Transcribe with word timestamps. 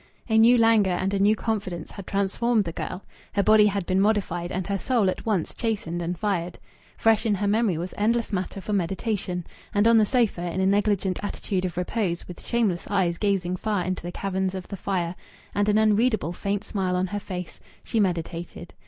A 0.27 0.35
new 0.35 0.57
languor 0.57 0.93
and 0.93 1.13
a 1.13 1.19
new 1.19 1.35
confidence 1.35 1.91
had 1.91 2.07
transformed 2.07 2.63
the 2.63 2.71
girl. 2.71 3.03
Her 3.33 3.43
body 3.43 3.67
had 3.67 3.85
been 3.85 4.01
modified 4.01 4.51
and 4.51 4.65
her 4.65 4.79
soul 4.79 5.11
at 5.11 5.27
once 5.27 5.53
chastened 5.53 6.01
and 6.01 6.17
fired. 6.17 6.57
Fresh 6.97 7.23
in 7.27 7.35
her 7.35 7.45
memory 7.47 7.77
was 7.77 7.93
endless 7.95 8.33
matter 8.33 8.61
for 8.61 8.73
meditation. 8.73 9.45
And 9.75 9.87
on 9.87 9.99
the 9.99 10.05
sofa, 10.07 10.51
in 10.51 10.59
a 10.59 10.65
negligent 10.65 11.19
attitude 11.23 11.65
of 11.65 11.77
repose, 11.77 12.27
with 12.27 12.43
shameless 12.43 12.87
eyes 12.89 13.19
gazing 13.19 13.57
far 13.57 13.83
into 13.83 14.01
the 14.01 14.11
caverns 14.11 14.55
of 14.55 14.67
the 14.69 14.75
fire, 14.75 15.15
and 15.53 15.69
an 15.69 15.77
unreadable 15.77 16.33
faint 16.33 16.63
smile 16.63 16.95
on 16.95 17.05
her 17.05 17.19
face, 17.19 17.59
she 17.83 17.99
meditated. 17.99 18.73